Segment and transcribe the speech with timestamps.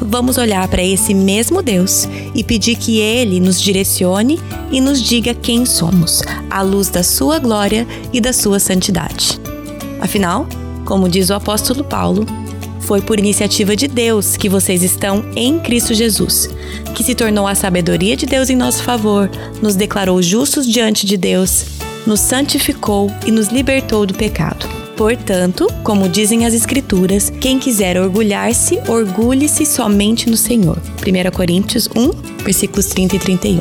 [0.00, 4.40] vamos olhar para esse mesmo Deus e pedir que Ele nos direcione
[4.70, 9.40] e nos diga quem somos, à luz da Sua glória e da Sua santidade.
[10.00, 10.46] Afinal,
[10.84, 12.26] como diz o apóstolo Paulo,
[12.80, 16.48] foi por iniciativa de Deus que vocês estão em Cristo Jesus,
[16.94, 19.28] que se tornou a sabedoria de Deus em nosso favor,
[19.60, 21.66] nos declarou justos diante de Deus,
[22.06, 24.85] nos santificou e nos libertou do pecado.
[24.96, 30.78] Portanto, como dizem as Escrituras, quem quiser orgulhar-se, orgulhe-se somente no Senhor.
[30.78, 33.60] 1 Coríntios 1, versículos 30 e 31.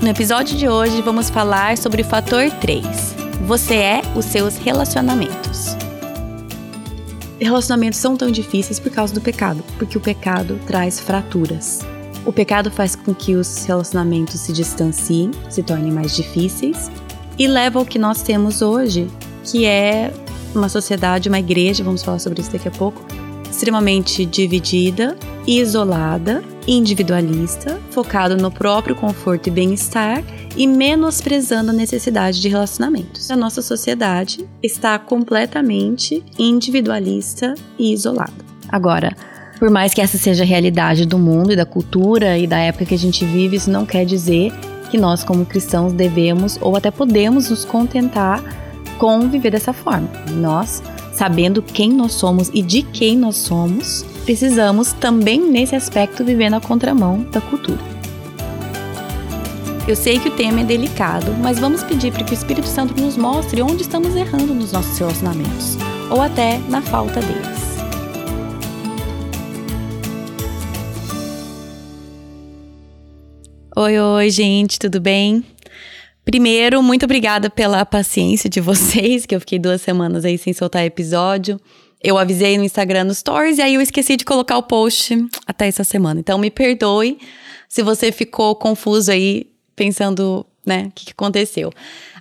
[0.00, 2.86] No episódio de hoje, vamos falar sobre o fator 3.
[3.46, 5.76] Você é os seus relacionamentos.
[7.40, 11.80] Relacionamentos são tão difíceis por causa do pecado, porque o pecado traz fraturas.
[12.24, 16.88] O pecado faz com que os relacionamentos se distanciem, se tornem mais difíceis
[17.36, 19.08] e leva ao que nós temos hoje,
[19.44, 20.12] que é
[20.54, 23.04] uma sociedade, uma igreja, vamos falar sobre isso daqui a pouco,
[23.50, 30.22] extremamente dividida, isolada, individualista, focado no próprio conforto e bem-estar
[30.56, 33.30] e menosprezando a necessidade de relacionamentos.
[33.30, 38.32] A nossa sociedade está completamente individualista e isolada.
[38.68, 39.14] Agora,
[39.58, 42.86] por mais que essa seja a realidade do mundo e da cultura e da época
[42.86, 44.52] que a gente vive, isso não quer dizer
[44.90, 48.42] que nós, como cristãos, devemos ou até podemos nos contentar
[49.00, 50.06] com viver dessa forma.
[50.36, 50.82] Nós,
[51.14, 56.60] sabendo quem nós somos e de quem nós somos, precisamos também nesse aspecto viver na
[56.60, 57.80] contramão da cultura.
[59.88, 63.00] Eu sei que o tema é delicado, mas vamos pedir para que o Espírito Santo
[63.00, 65.78] nos mostre onde estamos errando nos nossos relacionamentos,
[66.10, 67.60] ou até na falta deles.
[73.74, 75.42] Oi, oi, gente, tudo bem?
[76.24, 80.84] Primeiro, muito obrigada pela paciência de vocês, que eu fiquei duas semanas aí sem soltar
[80.84, 81.60] episódio.
[82.02, 85.16] Eu avisei no Instagram no Stories e aí eu esqueci de colocar o post
[85.46, 86.20] até essa semana.
[86.20, 87.18] Então me perdoe
[87.68, 91.72] se você ficou confuso aí, pensando, né, o que, que aconteceu.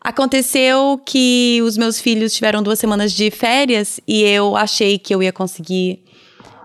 [0.02, 5.22] Aconteceu que os meus filhos tiveram duas semanas de férias e eu achei que eu
[5.22, 6.04] ia conseguir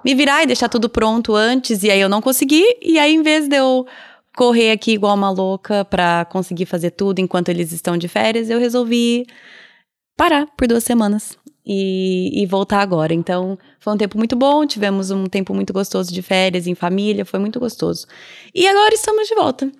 [0.05, 3.22] me virar e deixar tudo pronto antes, e aí eu não consegui, e aí em
[3.22, 3.87] vez de eu
[4.37, 8.59] correr aqui igual uma louca para conseguir fazer tudo enquanto eles estão de férias, eu
[8.59, 9.27] resolvi
[10.17, 13.15] parar por duas semanas e, e, voltar agora.
[13.15, 17.25] Então, foi um tempo muito bom, tivemos um tempo muito gostoso de férias em família,
[17.25, 18.06] foi muito gostoso.
[18.55, 19.71] E agora estamos de volta.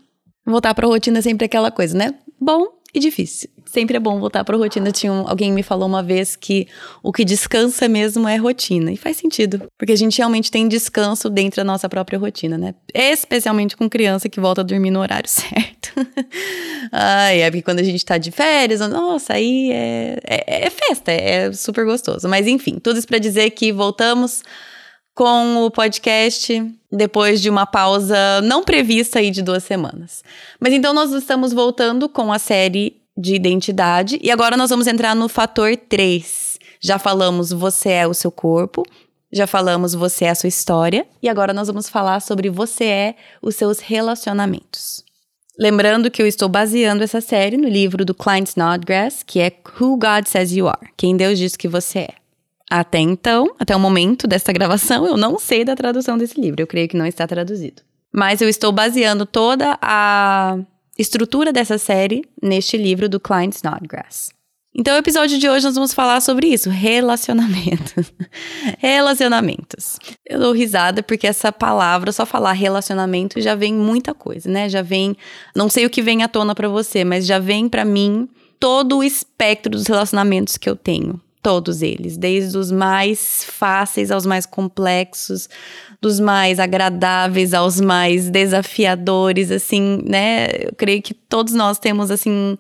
[0.47, 2.15] Voltar pra rotina é sempre aquela coisa, né?
[2.41, 4.93] Bom e difícil sempre é bom voltar para rotina.
[4.93, 6.69] Tinha um, alguém me falou uma vez que
[7.03, 8.93] o que descansa mesmo é rotina.
[8.93, 12.75] E faz sentido, porque a gente realmente tem descanso dentro da nossa própria rotina, né?
[12.95, 15.93] Especialmente com criança que volta a dormir no horário certo.
[16.93, 21.11] Ai, é porque quando a gente tá de férias, nossa, aí é, é, é festa,
[21.11, 22.29] é super gostoso.
[22.29, 24.43] Mas enfim, tudo isso para dizer que voltamos
[25.15, 30.23] com o podcast depois de uma pausa não prevista aí de duas semanas.
[30.61, 34.19] Mas então nós estamos voltando com a série de identidade.
[34.23, 36.59] E agora nós vamos entrar no fator 3.
[36.81, 38.85] Já falamos você é o seu corpo,
[39.33, 43.17] já falamos você é a sua história, e agora nós vamos falar sobre você é
[43.41, 45.05] os seus relacionamentos.
[45.59, 49.97] Lembrando que eu estou baseando essa série no livro do Klein Snodgrass, que é Who
[49.97, 52.15] God Says You Are, quem Deus diz que você é.
[52.71, 56.67] Até então, até o momento desta gravação, eu não sei da tradução desse livro, eu
[56.67, 57.83] creio que não está traduzido.
[58.13, 60.59] Mas eu estou baseando toda a
[60.99, 64.33] estrutura dessa série neste livro do Klein Snodgrass.
[64.77, 68.13] Então, o episódio de hoje nós vamos falar sobre isso, relacionamentos.
[68.79, 69.99] relacionamentos.
[70.27, 74.69] Eu dou risada porque essa palavra, só falar relacionamento já vem muita coisa, né?
[74.69, 75.17] Já vem,
[75.55, 78.29] não sei o que vem à tona para você, mas já vem para mim
[78.59, 84.25] todo o espectro dos relacionamentos que eu tenho todos eles, desde os mais fáceis aos
[84.25, 85.47] mais complexos,
[86.01, 90.47] dos mais agradáveis aos mais desafiadores, assim, né?
[90.69, 92.57] Eu creio que todos nós temos assim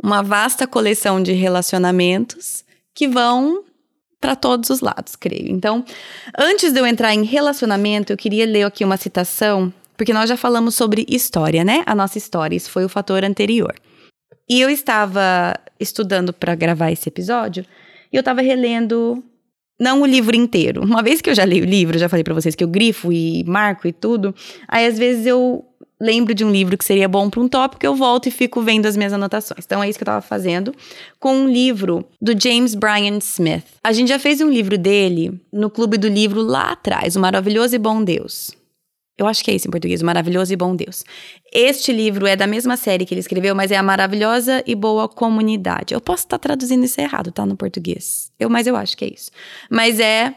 [0.00, 3.64] uma vasta coleção de relacionamentos que vão
[4.20, 5.50] para todos os lados, creio.
[5.50, 5.84] Então,
[6.38, 10.36] antes de eu entrar em relacionamento, eu queria ler aqui uma citação, porque nós já
[10.36, 11.82] falamos sobre história, né?
[11.84, 13.74] A nossa história, isso foi o fator anterior.
[14.48, 17.66] E eu estava estudando para gravar esse episódio
[18.12, 19.22] e eu tava relendo,
[19.78, 20.82] não o livro inteiro.
[20.82, 23.12] Uma vez que eu já li o livro, já falei para vocês que eu grifo
[23.12, 24.34] e marco e tudo,
[24.68, 25.64] aí às vezes eu
[26.00, 28.86] lembro de um livro que seria bom para um tópico, eu volto e fico vendo
[28.86, 29.64] as minhas anotações.
[29.66, 30.74] Então é isso que eu estava fazendo
[31.18, 33.64] com um livro do James Bryan Smith.
[33.84, 37.74] A gente já fez um livro dele no Clube do Livro lá atrás, O Maravilhoso
[37.74, 38.59] e Bom Deus.
[39.20, 41.04] Eu acho que é isso em português, O Maravilhoso e Bom Deus.
[41.52, 45.06] Este livro é da mesma série que ele escreveu, mas é A Maravilhosa e Boa
[45.06, 45.92] Comunidade.
[45.92, 47.44] Eu posso estar traduzindo isso errado, tá?
[47.44, 48.32] No português.
[48.40, 49.30] Eu, mas eu acho que é isso.
[49.68, 50.34] Mas é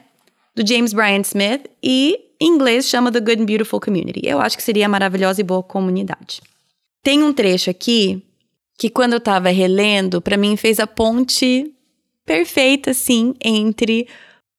[0.54, 4.20] do James Bryan Smith e em inglês chama The Good and Beautiful Community.
[4.22, 6.42] Eu acho que seria a Maravilhosa e Boa Comunidade.
[7.02, 8.22] Tem um trecho aqui
[8.78, 11.74] que quando eu tava relendo, para mim fez a ponte
[12.26, 14.10] perfeita, assim, entre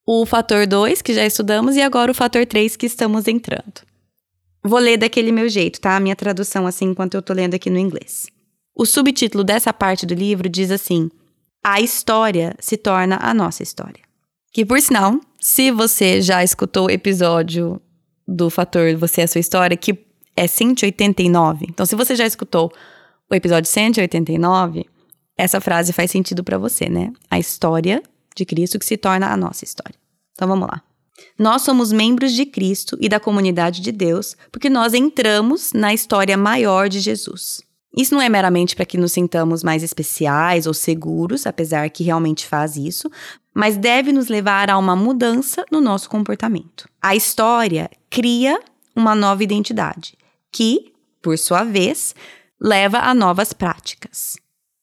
[0.06, 3.93] o fator 2, que já estudamos, e agora o fator 3, que estamos entrando.
[4.64, 5.94] Vou ler daquele meu jeito, tá?
[5.94, 8.28] A minha tradução, assim, enquanto eu tô lendo aqui no inglês.
[8.74, 11.10] O subtítulo dessa parte do livro diz assim:
[11.62, 14.02] A história se torna a nossa história.
[14.50, 17.80] Que, por sinal, se você já escutou o episódio
[18.26, 19.98] do Fator Você é a Sua História, que
[20.34, 22.72] é 189, então se você já escutou
[23.30, 24.86] o episódio 189,
[25.36, 27.12] essa frase faz sentido para você, né?
[27.30, 28.02] A história
[28.34, 29.94] de Cristo que se torna a nossa história.
[30.32, 30.82] Então vamos lá.
[31.38, 36.36] Nós somos membros de Cristo e da comunidade de Deus porque nós entramos na história
[36.36, 37.62] maior de Jesus.
[37.96, 42.44] Isso não é meramente para que nos sintamos mais especiais ou seguros, apesar que realmente
[42.44, 43.08] faz isso,
[43.54, 46.88] mas deve nos levar a uma mudança no nosso comportamento.
[47.00, 48.60] A história cria
[48.96, 50.18] uma nova identidade,
[50.50, 52.16] que, por sua vez,
[52.60, 54.36] leva a novas práticas.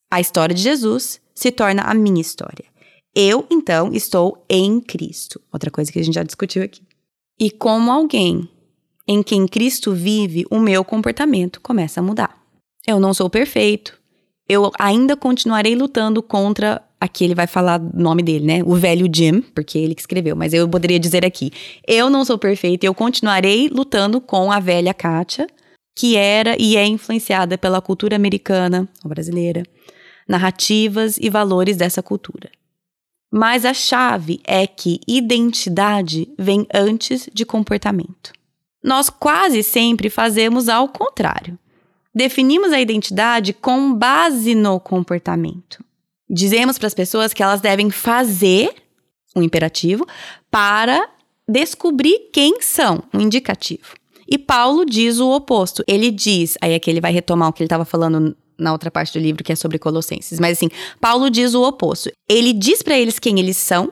[0.10, 2.71] A história de Jesus se torna a minha história.
[3.16, 5.42] Eu, então, estou em Cristo.
[5.52, 6.82] Outra coisa que a gente já discutiu aqui.
[7.40, 8.48] E como alguém
[9.08, 12.42] em quem Cristo vive, o meu comportamento começa a mudar.
[12.88, 14.00] Eu não sou perfeito.
[14.48, 16.82] Eu ainda continuarei lutando contra.
[17.00, 18.64] Aqui ele vai falar o nome dele, né?
[18.64, 21.52] O velho Jim, porque ele que escreveu, mas eu poderia dizer aqui:
[21.88, 25.48] eu não sou perfeito, eu continuarei lutando com a velha Kátia,
[25.98, 29.64] que era e é influenciada pela cultura americana ou brasileira,
[30.28, 32.50] narrativas e valores dessa cultura.
[33.32, 38.34] Mas a chave é que identidade vem antes de comportamento.
[38.84, 41.58] Nós quase sempre fazemos ao contrário.
[42.14, 45.82] Definimos a identidade com base no comportamento.
[46.30, 48.74] Dizemos para as pessoas que elas devem fazer,
[49.34, 50.06] um imperativo,
[50.50, 51.10] para
[51.48, 53.96] descobrir quem são, um indicativo.
[54.28, 55.84] E Paulo diz o oposto.
[55.88, 59.18] Ele diz, aí aqui ele vai retomar o que ele estava falando na outra parte
[59.18, 60.40] do livro, que é sobre Colossenses.
[60.40, 60.70] Mas assim,
[61.00, 62.12] Paulo diz o oposto.
[62.30, 63.92] Ele diz para eles quem eles são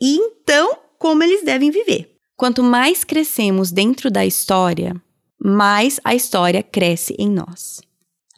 [0.00, 2.14] e então como eles devem viver.
[2.36, 4.94] Quanto mais crescemos dentro da história,
[5.42, 7.80] mais a história cresce em nós.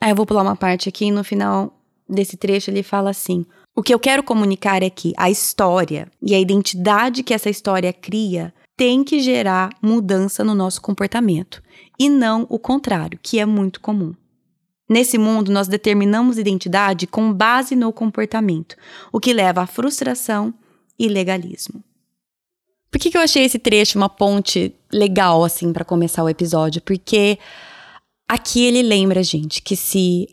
[0.01, 1.79] Aí eu vou pular uma parte aqui e no final
[2.09, 3.45] desse trecho ele fala assim:
[3.75, 7.93] O que eu quero comunicar é que a história e a identidade que essa história
[7.93, 11.63] cria tem que gerar mudança no nosso comportamento
[11.99, 14.15] e não o contrário, que é muito comum.
[14.91, 18.75] Nesse mundo, nós determinamos identidade com base no comportamento,
[19.13, 20.53] o que leva à frustração
[20.99, 21.81] e legalismo.
[22.91, 26.83] Por que, que eu achei esse trecho uma ponte legal, assim, para começar o episódio?
[26.83, 27.39] Porque
[28.29, 30.29] aqui ele lembra gente que se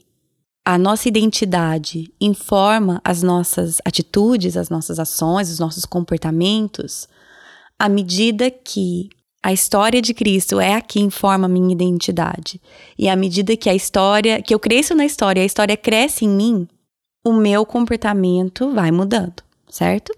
[0.65, 7.07] a nossa identidade informa as nossas atitudes, as nossas ações, os nossos comportamentos,
[7.77, 9.09] à medida que
[9.47, 12.61] a história de Cristo é a que informa a minha identidade.
[12.99, 16.29] E à medida que a história, que eu cresço na história, a história cresce em
[16.29, 16.67] mim,
[17.25, 20.13] o meu comportamento vai mudando, certo?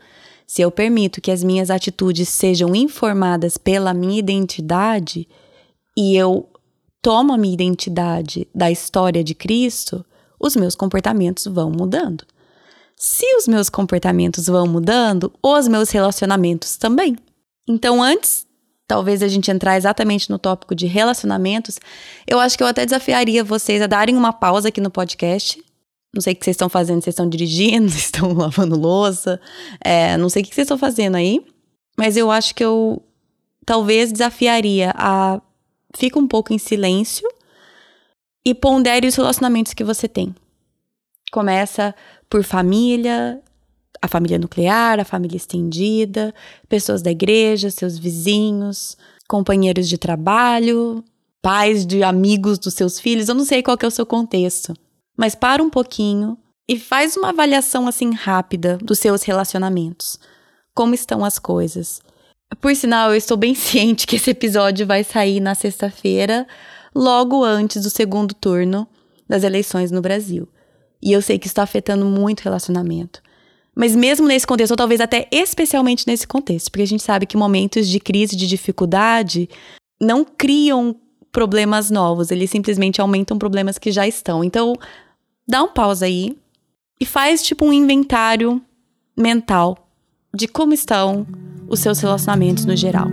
[0.47, 5.27] Se eu permito que as minhas atitudes sejam informadas pela minha identidade
[5.95, 6.49] e eu
[6.99, 10.03] tomo a minha identidade da história de Cristo,
[10.39, 12.25] os meus comportamentos vão mudando.
[12.95, 17.15] Se os meus comportamentos vão mudando, os meus relacionamentos também.
[17.67, 18.48] Então, antes
[18.89, 21.79] talvez a gente entrar exatamente no tópico de relacionamentos,
[22.27, 25.63] eu acho que eu até desafiaria vocês a darem uma pausa aqui no podcast.
[26.11, 29.39] Não sei o que vocês estão fazendo, vocês estão dirigindo, vocês estão lavando louça,
[29.79, 31.39] é, não sei o que vocês estão fazendo aí,
[31.95, 32.99] mas eu acho que eu
[33.63, 35.39] talvez desafiaria a
[35.95, 37.29] fica um pouco em silêncio
[38.43, 40.33] e pondere os relacionamentos que você tem.
[41.31, 41.93] Começa
[42.27, 43.39] por família,
[44.01, 46.33] a família nuclear, a família estendida,
[46.67, 51.03] pessoas da igreja, seus vizinhos, companheiros de trabalho,
[51.41, 54.73] pais de amigos dos seus filhos, eu não sei qual é o seu contexto.
[55.17, 56.37] Mas para um pouquinho
[56.67, 60.19] e faz uma avaliação assim rápida dos seus relacionamentos.
[60.73, 62.01] Como estão as coisas?
[62.61, 66.47] Por sinal, eu estou bem ciente que esse episódio vai sair na sexta-feira,
[66.93, 68.87] logo antes do segundo turno
[69.27, 70.47] das eleições no Brasil.
[71.01, 73.21] E eu sei que está afetando muito o relacionamento.
[73.79, 77.37] Mas mesmo nesse contexto, ou talvez até especialmente nesse contexto, porque a gente sabe que
[77.37, 79.47] momentos de crise, de dificuldade,
[80.01, 80.93] não criam
[81.31, 84.43] problemas novos, eles simplesmente aumentam problemas que já estão.
[84.43, 84.73] Então,
[85.47, 86.37] dá um pausa aí
[86.99, 88.61] e faz tipo um inventário
[89.15, 89.89] mental
[90.35, 91.25] de como estão
[91.69, 93.07] os seus relacionamentos no geral.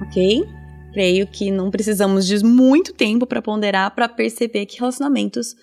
[0.00, 0.55] Ok?
[0.96, 5.54] Creio que não precisamos de muito tempo para ponderar para perceber que relacionamentos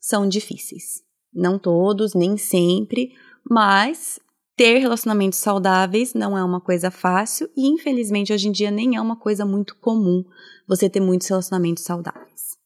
[0.00, 1.00] são difíceis.
[1.32, 3.12] Não todos, nem sempre,
[3.48, 4.18] mas
[4.56, 9.00] ter relacionamentos saudáveis não é uma coisa fácil e, infelizmente, hoje em dia nem é
[9.00, 10.24] uma coisa muito comum
[10.66, 12.56] você ter muitos relacionamentos saudáveis.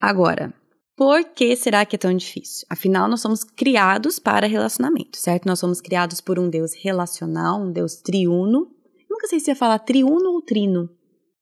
[0.00, 0.54] Agora,
[0.96, 2.66] por que será que é tão difícil?
[2.70, 5.44] Afinal, nós somos criados para relacionamento, certo?
[5.44, 8.74] Nós somos criados por um Deus relacional, um Deus triuno.
[9.10, 10.88] Nunca sei se ia falar triuno ou trino.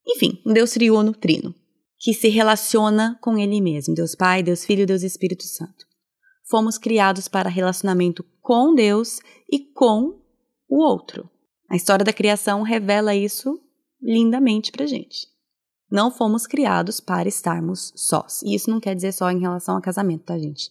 [0.08, 1.54] Enfim, um Deus triuno, trino,
[1.98, 5.86] que se relaciona com Ele mesmo, Deus Pai, Deus Filho, Deus Espírito Santo.
[6.48, 10.18] Fomos criados para relacionamento com Deus e com
[10.68, 11.28] o outro.
[11.70, 13.60] A história da criação revela isso
[14.00, 15.26] lindamente pra gente.
[15.90, 18.42] Não fomos criados para estarmos sós.
[18.42, 20.70] E isso não quer dizer só em relação a casamento, tá, gente?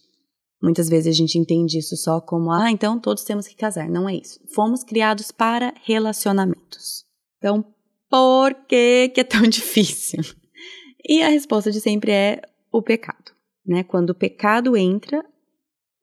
[0.60, 3.88] Muitas vezes a gente entende isso só como, ah, então todos temos que casar.
[3.88, 4.40] Não é isso.
[4.54, 7.04] Fomos criados para relacionamentos.
[7.38, 7.64] Então,
[8.10, 10.20] por que, que é tão difícil?
[11.06, 13.32] E a resposta de sempre é o pecado.
[13.66, 13.82] Né?
[13.82, 15.24] Quando o pecado entra,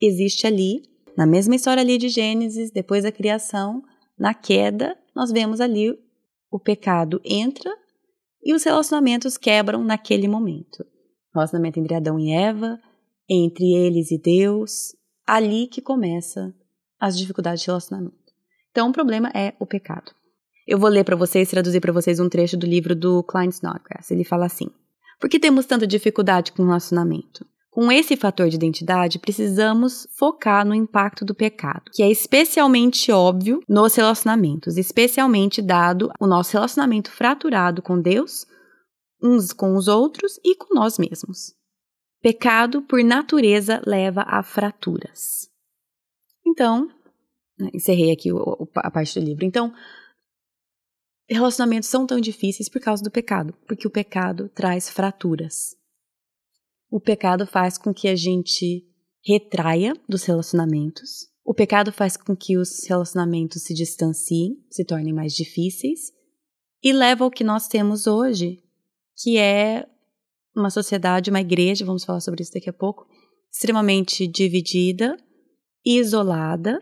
[0.02, 0.84] existe ali,
[1.18, 3.84] na mesma história ali de Gênesis, depois da criação,
[4.18, 5.98] na queda, nós vemos ali
[6.52, 7.72] o pecado entra
[8.44, 10.86] e os relacionamentos quebram naquele momento.
[11.34, 12.80] Relacionamento entre Adão e Eva,
[13.28, 14.96] entre eles e Deus,
[15.26, 16.54] ali que começa
[17.00, 18.16] as dificuldades de relacionamento.
[18.72, 20.12] Então, o problema é o pecado.
[20.68, 24.10] Eu vou ler para vocês, traduzir para vocês um trecho do livro do Klein Snodgrass.
[24.10, 24.68] Ele fala assim:
[25.20, 27.46] Por que temos tanta dificuldade com o relacionamento?
[27.70, 33.60] Com esse fator de identidade, precisamos focar no impacto do pecado, que é especialmente óbvio
[33.68, 38.46] nos relacionamentos, especialmente dado o nosso relacionamento fraturado com Deus,
[39.22, 41.54] uns com os outros e com nós mesmos.
[42.22, 45.50] Pecado, por natureza, leva a fraturas.
[46.48, 46.90] Então,
[47.60, 48.30] né, encerrei aqui
[48.78, 49.46] a parte do livro.
[49.46, 49.74] Então,
[51.30, 55.76] relacionamentos são tão difíceis por causa do pecado, porque o pecado traz fraturas.
[56.90, 58.88] O pecado faz com que a gente
[59.26, 61.28] retraia dos relacionamentos.
[61.44, 66.12] O pecado faz com que os relacionamentos se distanciem, se tornem mais difíceis
[66.84, 68.64] e leva ao que nós temos hoje,
[69.18, 69.88] que é
[70.56, 73.08] uma sociedade, uma igreja, vamos falar sobre isso daqui a pouco,
[73.52, 75.18] extremamente dividida,
[75.84, 76.80] isolada,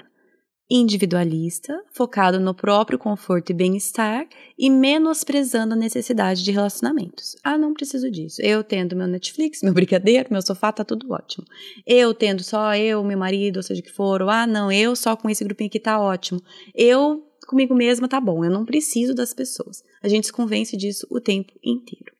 [0.69, 4.27] individualista, focado no próprio conforto e bem-estar
[4.57, 7.35] e menosprezando a necessidade de relacionamentos.
[7.43, 8.41] Ah, não preciso disso.
[8.41, 11.45] Eu tendo meu Netflix, meu brigadeiro, meu sofá, tá tudo ótimo.
[11.85, 14.21] Eu tendo só eu, meu marido, ou seja o que for.
[14.21, 16.41] Ou, ah, não, eu só com esse grupinho aqui tá ótimo.
[16.73, 19.83] Eu comigo mesma tá bom, eu não preciso das pessoas.
[20.01, 22.13] A gente se convence disso o tempo inteiro.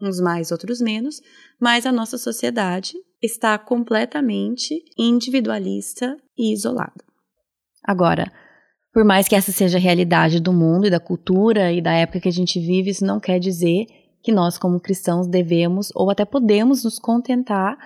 [0.00, 1.22] Uns mais, outros menos,
[1.60, 7.13] mas a nossa sociedade está completamente individualista e isolada.
[7.84, 8.32] Agora,
[8.92, 12.20] por mais que essa seja a realidade do mundo e da cultura e da época
[12.20, 13.86] que a gente vive, isso não quer dizer
[14.22, 17.76] que nós, como cristãos, devemos ou até podemos nos contentar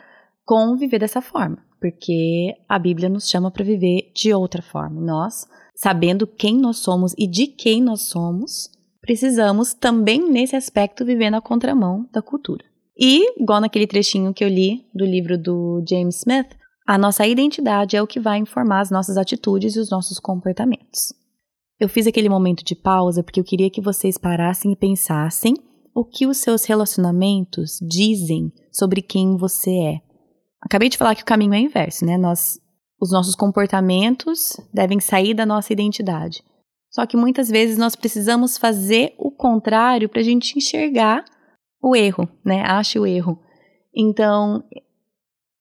[0.44, 5.00] com viver dessa forma, porque a Bíblia nos chama para viver de outra forma.
[5.00, 11.30] Nós, sabendo quem nós somos e de quem nós somos, precisamos também nesse aspecto viver
[11.30, 12.64] na contramão da cultura.
[12.96, 16.56] E, igual naquele trechinho que eu li do livro do James Smith,
[16.88, 21.12] a nossa identidade é o que vai informar as nossas atitudes e os nossos comportamentos.
[21.78, 25.54] Eu fiz aquele momento de pausa porque eu queria que vocês parassem e pensassem
[25.94, 30.00] o que os seus relacionamentos dizem sobre quem você é.
[30.62, 32.16] Acabei de falar que o caminho é inverso, né?
[32.16, 32.58] Nós,
[32.98, 36.42] os nossos comportamentos devem sair da nossa identidade.
[36.90, 41.22] Só que muitas vezes nós precisamos fazer o contrário para a gente enxergar
[41.82, 42.62] o erro, né?
[42.62, 43.38] Ache o erro.
[43.94, 44.64] Então,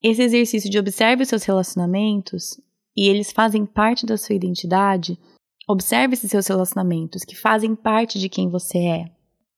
[0.09, 2.59] esse exercício de observe os seus relacionamentos
[2.95, 5.19] e eles fazem parte da sua identidade.
[5.67, 9.03] Observe esses seus relacionamentos que fazem parte de quem você é.
[9.03, 9.09] O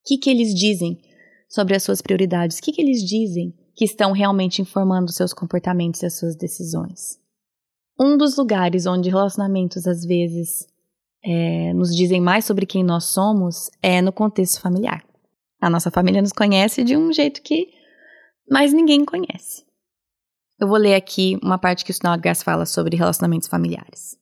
[0.07, 1.01] que, que eles dizem
[1.47, 2.57] sobre as suas prioridades?
[2.57, 6.35] O que, que eles dizem que estão realmente informando os seus comportamentos e as suas
[6.35, 7.19] decisões?
[7.99, 10.67] Um dos lugares onde relacionamentos às vezes
[11.23, 15.03] é, nos dizem mais sobre quem nós somos é no contexto familiar.
[15.61, 17.67] A nossa família nos conhece de um jeito que
[18.49, 19.68] mais ninguém conhece.
[20.59, 24.17] Eu vou ler aqui uma parte que o Snodgrass fala sobre relacionamentos familiares.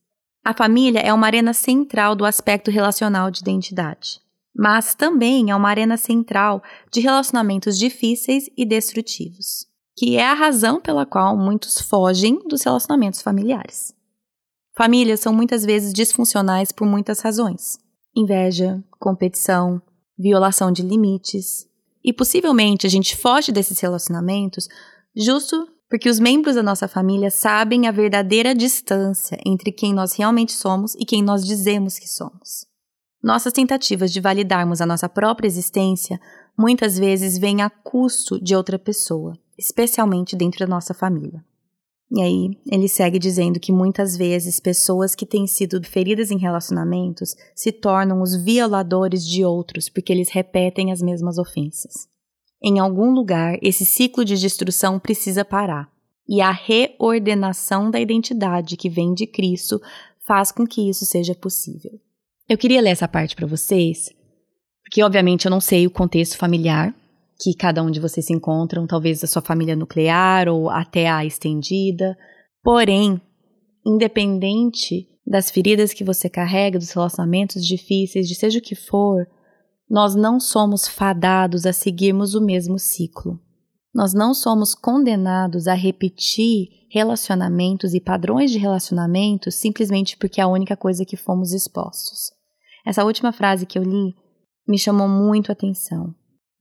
[0.46, 4.22] A família é uma arena central do aspecto relacional de identidade,
[4.56, 9.66] mas também é uma arena central de relacionamentos difíceis e destrutivos,
[9.98, 13.94] que é a razão pela qual muitos fogem dos relacionamentos familiares.
[14.76, 17.80] Famílias são muitas vezes disfuncionais por muitas razões:
[18.16, 19.82] inveja, competição,
[20.18, 21.68] violação de limites.
[22.04, 24.70] E possivelmente a gente foge desses relacionamentos
[25.16, 30.52] justo porque os membros da nossa família sabem a verdadeira distância entre quem nós realmente
[30.52, 32.66] somos e quem nós dizemos que somos.
[33.24, 36.20] Nossas tentativas de validarmos a nossa própria existência
[36.58, 41.44] muitas vezes vêm a custo de outra pessoa, especialmente dentro da nossa família.
[42.10, 47.36] E aí, ele segue dizendo que muitas vezes pessoas que têm sido feridas em relacionamentos
[47.54, 52.08] se tornam os violadores de outros porque eles repetem as mesmas ofensas.
[52.62, 55.90] Em algum lugar, esse ciclo de destruição precisa parar.
[56.28, 59.80] E a reordenação da identidade que vem de Cristo
[60.26, 61.92] faz com que isso seja possível.
[62.50, 64.10] Eu queria ler essa parte para vocês,
[64.84, 66.94] porque obviamente eu não sei o contexto familiar
[67.40, 71.24] que cada um de vocês se encontram, talvez a sua família nuclear ou até a
[71.24, 72.18] estendida.
[72.64, 73.22] Porém,
[73.86, 79.28] independente das feridas que você carrega, dos relacionamentos difíceis, de seja o que for,
[79.90, 83.40] nós não somos fadados a seguirmos o mesmo ciclo.
[83.94, 90.48] Nós não somos condenados a repetir relacionamentos e padrões de relacionamentos simplesmente porque é a
[90.48, 92.32] única coisa que fomos expostos.
[92.86, 94.14] Essa última frase que eu li
[94.68, 96.14] me chamou muito a atenção,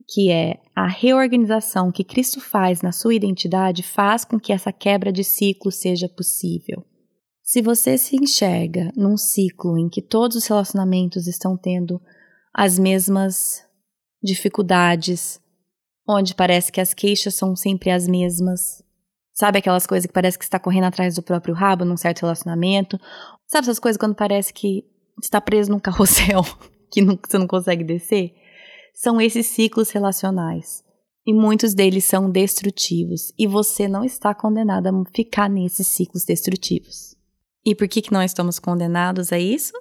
[0.09, 5.13] que é a reorganização que Cristo faz na sua identidade faz com que essa quebra
[5.13, 6.85] de ciclo seja possível.
[7.43, 12.01] Se você se enxerga num ciclo em que todos os relacionamentos estão tendo
[12.59, 13.63] as mesmas
[14.23, 15.39] dificuldades,
[16.09, 18.83] onde parece que as queixas são sempre as mesmas.
[19.35, 22.99] Sabe aquelas coisas que parece que está correndo atrás do próprio rabo num certo relacionamento?
[23.47, 24.87] Sabe essas coisas quando parece que
[25.23, 26.43] está preso num carrossel
[26.91, 28.35] que não, você não consegue descer?
[28.95, 30.83] São esses ciclos relacionais.
[31.27, 33.35] E muitos deles são destrutivos.
[33.39, 37.15] E você não está condenado a ficar nesses ciclos destrutivos.
[37.67, 39.75] E por que, que nós estamos condenados a isso?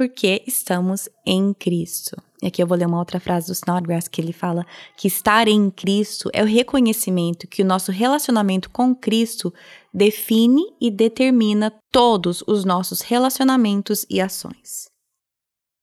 [0.00, 2.16] Porque estamos em Cristo.
[2.40, 4.64] E aqui eu vou ler uma outra frase do Snodgrass que ele fala
[4.96, 9.52] que estar em Cristo é o reconhecimento que o nosso relacionamento com Cristo
[9.92, 14.88] define e determina todos os nossos relacionamentos e ações.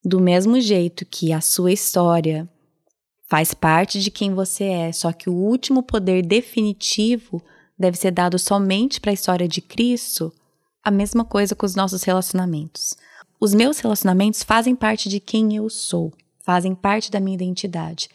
[0.03, 2.49] Do mesmo jeito que a sua história
[3.29, 7.39] faz parte de quem você é, só que o último poder definitivo
[7.77, 10.33] deve ser dado somente para a história de Cristo,
[10.83, 12.95] a mesma coisa com os nossos relacionamentos.
[13.39, 16.11] Os meus relacionamentos fazem parte de quem eu sou,
[16.43, 18.09] fazem parte da minha identidade.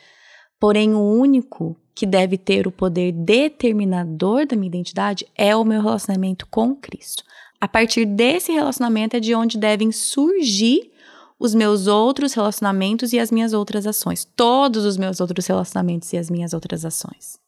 [0.58, 5.82] Porém, o único que deve ter o poder determinador da minha identidade é o meu
[5.82, 7.22] relacionamento com Cristo.
[7.60, 10.90] A partir desse relacionamento é de onde devem surgir
[11.38, 14.24] os meus outros relacionamentos e as minhas outras ações.
[14.24, 17.38] Todos os meus outros relacionamentos e as minhas outras ações.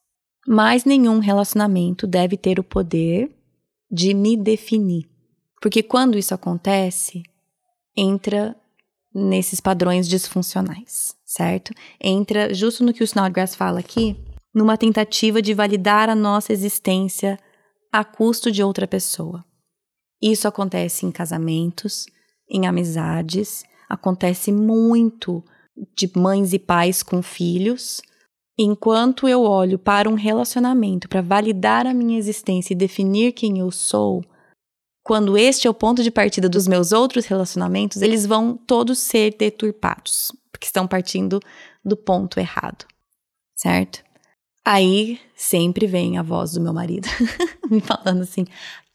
[0.46, 3.34] Mas nenhum relacionamento deve ter o poder
[3.90, 5.08] de me definir.
[5.60, 7.22] Porque quando isso acontece,
[7.96, 8.56] entra
[9.14, 11.72] nesses padrões disfuncionais, certo?
[12.00, 14.16] Entra justo no que o Snodgrass fala aqui,
[14.52, 17.38] numa tentativa de validar a nossa existência
[17.92, 19.44] a custo de outra pessoa.
[20.20, 22.06] Isso acontece em casamentos,
[22.50, 25.44] em amizades, acontece muito
[25.96, 28.00] de mães e pais com filhos.
[28.58, 33.70] Enquanto eu olho para um relacionamento para validar a minha existência e definir quem eu
[33.70, 34.24] sou,
[35.04, 39.36] quando este é o ponto de partida dos meus outros relacionamentos, eles vão todos ser
[39.38, 41.40] deturpados, porque estão partindo
[41.84, 42.86] do ponto errado,
[43.54, 44.02] certo?
[44.64, 47.06] Aí sempre vem a voz do meu marido
[47.70, 48.46] me falando assim: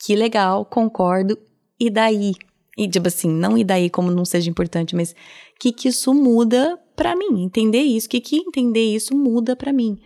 [0.04, 1.38] que legal, concordo,
[1.80, 2.34] e daí?
[2.76, 5.16] E tipo assim, não e daí como não seja importante, mas
[5.60, 7.44] que que isso muda para mim?
[7.44, 10.00] Entender isso, que que entender isso muda para mim?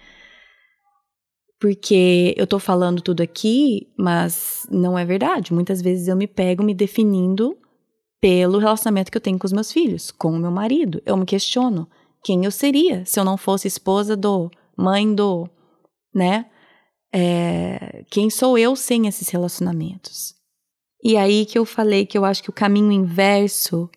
[1.63, 5.54] Porque eu tô falando tudo aqui, mas não é verdade.
[5.54, 7.58] Muitas vezes eu me pego me definindo
[8.19, 11.02] pelo relacionamento que eu tenho com os meus filhos, com o meu marido.
[11.06, 11.88] Eu me questiono
[12.21, 15.49] quem eu seria se eu não fosse esposa do, mãe do,
[16.13, 16.47] né?
[17.13, 20.36] É, quem sou eu sem esses relacionamentos?
[21.02, 23.89] E aí que eu falei que eu acho que o caminho inverso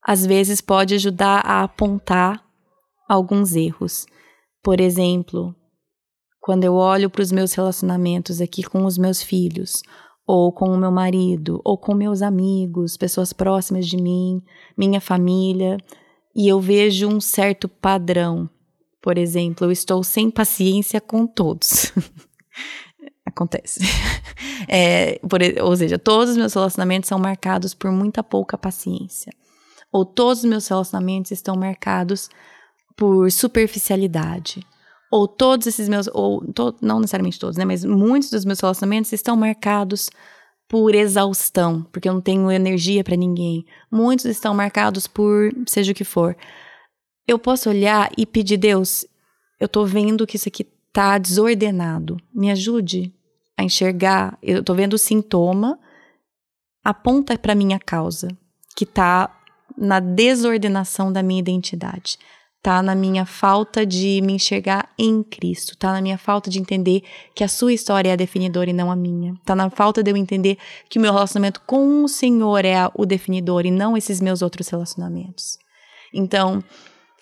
[0.00, 2.40] às vezes pode ajudar a apontar
[3.08, 4.06] alguns erros.
[4.62, 5.56] Por exemplo,
[6.40, 9.82] quando eu olho para os meus relacionamentos aqui com os meus filhos,
[10.26, 14.42] ou com o meu marido, ou com meus amigos, pessoas próximas de mim,
[14.76, 15.76] minha família,
[16.34, 18.48] e eu vejo um certo padrão.
[19.02, 21.92] Por exemplo, eu estou sem paciência com todos.
[23.24, 23.80] Acontece.
[24.72, 29.32] É, por, ou seja, todos os meus relacionamentos são marcados por muita pouca paciência.
[29.90, 32.28] Ou todos os meus relacionamentos estão marcados
[32.94, 34.64] por superficialidade
[35.10, 39.12] ou todos esses meus, ou to, não necessariamente todos, né, mas muitos dos meus relacionamentos
[39.12, 40.08] estão marcados
[40.68, 43.66] por exaustão, porque eu não tenho energia para ninguém.
[43.90, 46.36] Muitos estão marcados por seja o que for.
[47.26, 49.04] Eu posso olhar e pedir, Deus,
[49.58, 52.18] eu tô vendo que isso aqui tá desordenado.
[52.32, 53.12] Me ajude
[53.56, 54.38] a enxergar.
[54.40, 55.76] Eu tô vendo o sintoma,
[56.84, 58.28] aponta para minha causa,
[58.76, 59.36] que tá
[59.76, 62.16] na desordenação da minha identidade
[62.62, 67.02] tá na minha falta de me enxergar em Cristo, tá na minha falta de entender
[67.34, 70.10] que a sua história é a definidora e não a minha, tá na falta de
[70.10, 74.20] eu entender que o meu relacionamento com o Senhor é o definidor e não esses
[74.20, 75.58] meus outros relacionamentos.
[76.12, 76.62] Então,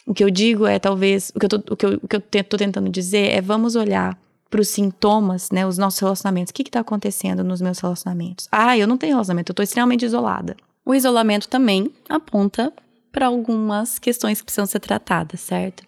[0.07, 2.17] o que eu digo é talvez, o que eu tô, o que eu, o que
[2.17, 4.19] eu tô tentando dizer é vamos olhar
[4.51, 6.51] para os sintomas, né, os nossos relacionamentos.
[6.51, 8.49] O que está acontecendo nos meus relacionamentos?
[8.51, 10.57] Ah, eu não tenho relacionamento, eu estou extremamente isolada.
[10.85, 12.73] O isolamento também aponta
[13.19, 15.83] para algumas questões que precisam ser tratadas, certo?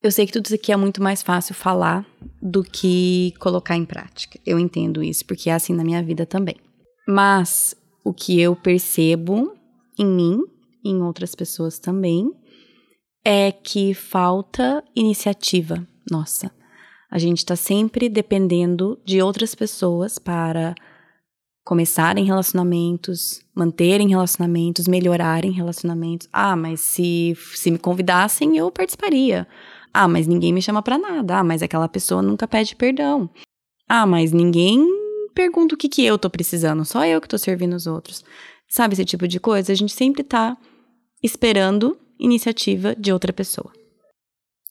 [0.00, 2.06] Eu sei que tudo isso aqui é muito mais fácil falar
[2.40, 4.38] do que colocar em prática.
[4.46, 6.54] Eu entendo isso, porque é assim na minha vida também.
[7.08, 9.52] Mas o que eu percebo
[9.98, 10.40] em mim,
[10.84, 12.30] em outras pessoas também,
[13.24, 16.52] é que falta iniciativa nossa.
[17.10, 20.72] A gente está sempre dependendo de outras pessoas para
[21.66, 26.28] começarem relacionamentos, manterem relacionamentos, melhorarem relacionamentos.
[26.32, 29.48] Ah, mas se, se me convidassem, eu participaria.
[29.92, 31.38] Ah, mas ninguém me chama para nada.
[31.38, 33.28] Ah, mas aquela pessoa nunca pede perdão.
[33.88, 34.86] Ah, mas ninguém
[35.34, 38.24] pergunta o que, que eu tô precisando, só eu que tô servindo os outros.
[38.68, 39.72] Sabe esse tipo de coisa?
[39.72, 40.56] A gente sempre tá
[41.20, 43.72] esperando iniciativa de outra pessoa.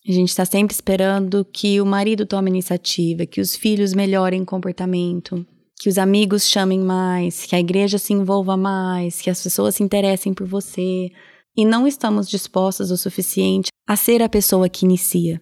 [0.08, 5.46] A gente está sempre esperando que o marido tome iniciativa, que os filhos melhorem comportamento,
[5.78, 9.84] que os amigos chamem mais, que a igreja se envolva mais, que as pessoas se
[9.84, 11.12] interessem por você,
[11.56, 15.42] e não estamos dispostos o suficiente a ser a pessoa que inicia.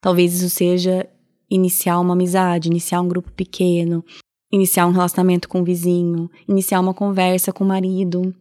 [0.00, 1.08] Talvez isso seja
[1.50, 4.04] iniciar uma amizade, iniciar um grupo pequeno,
[4.52, 8.34] iniciar um relacionamento com o vizinho, iniciar uma conversa com o marido,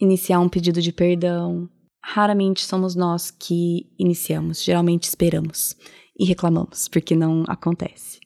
[0.00, 1.68] iniciar um pedido de perdão.
[2.02, 5.74] Raramente somos nós que iniciamos, geralmente esperamos
[6.18, 8.23] e reclamamos porque não acontece.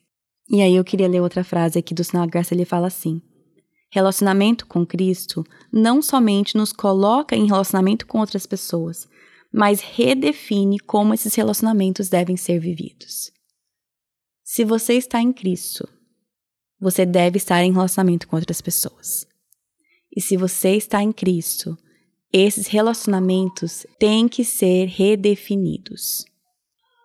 [0.49, 3.21] E aí eu queria ler outra frase aqui do Sinal Graça, ele fala assim:
[3.91, 9.07] Relacionamento com Cristo não somente nos coloca em relacionamento com outras pessoas,
[9.51, 13.31] mas redefine como esses relacionamentos devem ser vividos.
[14.43, 15.87] Se você está em Cristo,
[16.79, 19.27] você deve estar em relacionamento com outras pessoas.
[20.15, 21.77] E se você está em Cristo,
[22.33, 26.25] esses relacionamentos têm que ser redefinidos.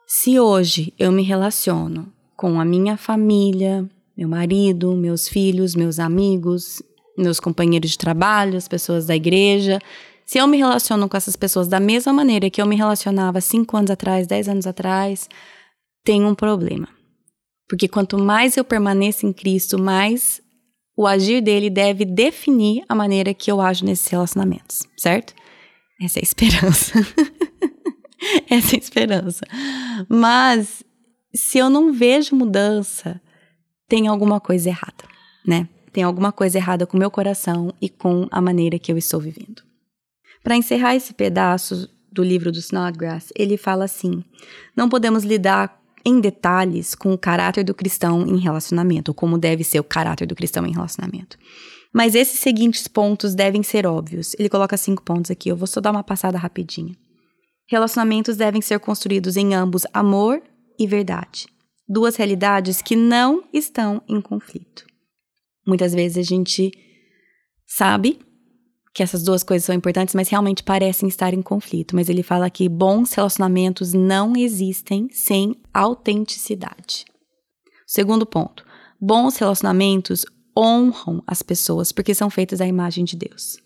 [0.06, 6.82] Se hoje eu me relaciono com a minha família, meu marido, meus filhos, meus amigos,
[7.16, 9.78] meus companheiros de trabalho, as pessoas da igreja.
[10.24, 13.76] Se eu me relaciono com essas pessoas da mesma maneira que eu me relacionava cinco
[13.76, 15.28] anos atrás, dez anos atrás,
[16.02, 16.88] tem um problema.
[17.68, 20.40] Porque quanto mais eu permaneço em Cristo, mais
[20.96, 25.34] o agir dele deve definir a maneira que eu ajo nesses relacionamentos, certo?
[26.00, 26.92] Essa é a esperança.
[28.48, 29.46] Essa é a esperança.
[30.08, 30.82] Mas
[31.34, 33.20] se eu não vejo mudança,
[33.88, 35.04] tem alguma coisa errada,
[35.46, 35.68] né?
[35.92, 39.20] Tem alguma coisa errada com o meu coração e com a maneira que eu estou
[39.20, 39.62] vivendo.
[40.42, 44.24] Para encerrar esse pedaço do livro do Snodgrass, ele fala assim:
[44.76, 49.64] não podemos lidar em detalhes com o caráter do cristão em relacionamento, ou como deve
[49.64, 51.38] ser o caráter do cristão em relacionamento.
[51.92, 54.34] Mas esses seguintes pontos devem ser óbvios.
[54.38, 56.94] Ele coloca cinco pontos aqui, eu vou só dar uma passada rapidinha.
[57.68, 60.42] Relacionamentos devem ser construídos em ambos amor
[60.78, 61.46] e verdade.
[61.88, 64.86] Duas realidades que não estão em conflito.
[65.66, 66.72] Muitas vezes a gente
[67.66, 68.18] sabe
[68.94, 71.96] que essas duas coisas são importantes, mas realmente parecem estar em conflito.
[71.96, 77.04] Mas ele fala que bons relacionamentos não existem sem autenticidade.
[77.86, 78.64] Segundo ponto:
[79.00, 80.24] bons relacionamentos
[80.56, 83.58] honram as pessoas porque são feitas à imagem de Deus.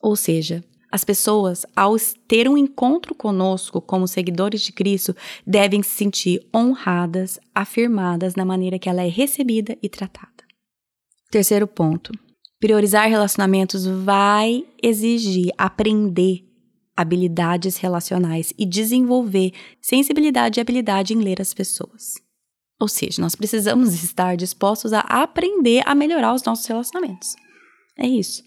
[0.00, 1.96] Ou seja, as pessoas, ao
[2.28, 8.78] ter um encontro conosco como seguidores de Cristo, devem se sentir honradas, afirmadas na maneira
[8.78, 10.30] que ela é recebida e tratada.
[11.30, 12.12] Terceiro ponto:
[12.60, 16.46] priorizar relacionamentos vai exigir aprender
[16.94, 22.20] habilidades relacionais e desenvolver sensibilidade e habilidade em ler as pessoas.
[22.78, 27.34] Ou seja, nós precisamos estar dispostos a aprender a melhorar os nossos relacionamentos.
[27.98, 28.44] É isso.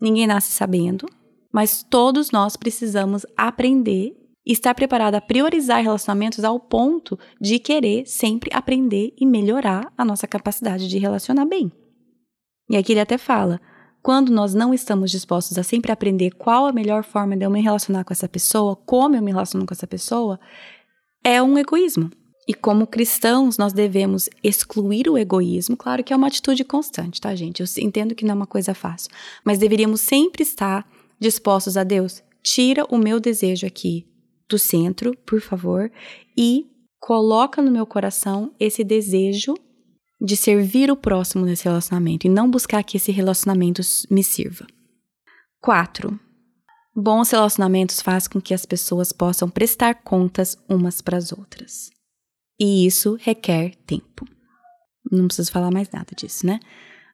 [0.00, 1.06] Ninguém nasce sabendo,
[1.52, 8.06] mas todos nós precisamos aprender e estar preparado a priorizar relacionamentos ao ponto de querer
[8.06, 11.70] sempre aprender e melhorar a nossa capacidade de relacionar bem.
[12.68, 13.60] E aqui ele até fala:
[14.02, 17.60] quando nós não estamos dispostos a sempre aprender qual a melhor forma de eu me
[17.60, 20.40] relacionar com essa pessoa, como eu me relaciono com essa pessoa,
[21.22, 22.10] é um egoísmo.
[22.48, 25.76] E como cristãos, nós devemos excluir o egoísmo.
[25.76, 27.60] Claro que é uma atitude constante, tá, gente?
[27.60, 29.12] Eu entendo que não é uma coisa fácil.
[29.44, 30.84] Mas deveríamos sempre estar
[31.22, 32.22] dispostos a Deus.
[32.42, 34.06] Tira o meu desejo aqui
[34.48, 35.90] do centro, por favor,
[36.36, 36.66] e
[37.00, 39.54] coloca no meu coração esse desejo
[40.20, 43.80] de servir o próximo nesse relacionamento e não buscar que esse relacionamento
[44.10, 44.66] me sirva.
[45.60, 46.18] 4.
[46.94, 51.90] Bons relacionamentos fazem com que as pessoas possam prestar contas umas para as outras.
[52.60, 54.26] E isso requer tempo.
[55.10, 56.60] Não preciso falar mais nada disso, né?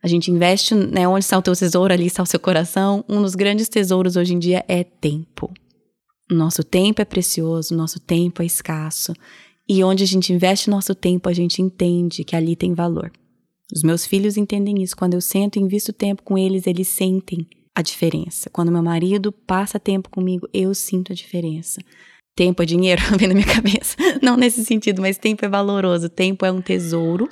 [0.02, 1.08] A gente investe, né?
[1.08, 3.04] Onde está o teu tesouro, ali está o seu coração.
[3.08, 5.52] Um dos grandes tesouros hoje em dia é tempo.
[6.30, 9.12] Nosso tempo é precioso, nosso tempo é escasso.
[9.68, 13.10] E onde a gente investe nosso tempo, a gente entende que ali tem valor.
[13.74, 14.96] Os meus filhos entendem isso.
[14.96, 18.48] Quando eu sento e invisto tempo com eles, eles sentem a diferença.
[18.50, 21.80] Quando meu marido passa tempo comigo, eu sinto a diferença.
[22.34, 23.96] Tempo é dinheiro, vem na minha cabeça.
[24.22, 26.08] Não nesse sentido, mas tempo é valoroso.
[26.08, 27.28] Tempo é um tesouro.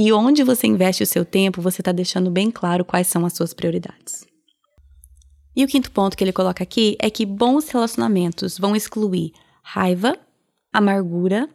[0.00, 3.32] E onde você investe o seu tempo, você está deixando bem claro quais são as
[3.32, 4.24] suas prioridades.
[5.56, 10.16] E o quinto ponto que ele coloca aqui é que bons relacionamentos vão excluir raiva,
[10.72, 11.50] amargura,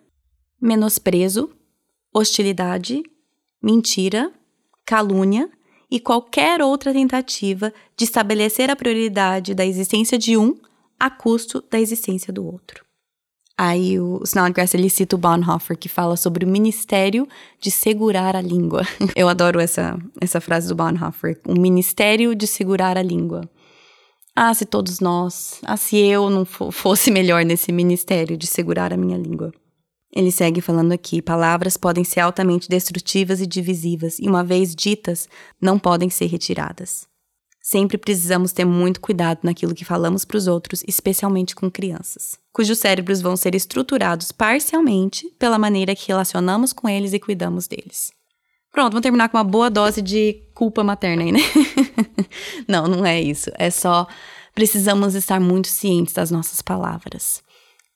[0.62, 1.52] menosprezo,
[2.14, 3.02] hostilidade,
[3.62, 4.30] mentira,
[4.86, 5.50] calúnia
[5.90, 10.58] e qualquer outra tentativa de estabelecer a prioridade da existência de um
[11.00, 12.83] a custo da existência do outro.
[13.58, 17.28] Aí o Snodgrass ele cita o Bonhoeffer que fala sobre o ministério
[17.60, 18.82] de segurar a língua.
[19.16, 23.48] Eu adoro essa, essa frase do Bonhoeffer, o ministério de segurar a língua.
[24.36, 28.98] Ah, se todos nós, ah, se eu não fosse melhor nesse ministério de segurar a
[28.98, 29.52] minha língua.
[30.12, 35.30] Ele segue falando aqui: palavras podem ser altamente destrutivas e divisivas, e uma vez ditas,
[35.62, 37.08] não podem ser retiradas.
[37.66, 42.78] Sempre precisamos ter muito cuidado naquilo que falamos para os outros, especialmente com crianças, cujos
[42.78, 48.12] cérebros vão ser estruturados parcialmente pela maneira que relacionamos com eles e cuidamos deles.
[48.72, 51.40] Pronto, vamos terminar com uma boa dose de culpa materna aí, né?
[52.68, 53.50] não, não é isso.
[53.58, 54.08] É só
[54.54, 57.42] precisamos estar muito cientes das nossas palavras